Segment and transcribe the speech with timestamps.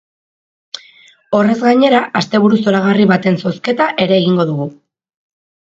[1.39, 4.71] Horrez gainera, asteburu zoragarri baten zozketa ere egingo dugu.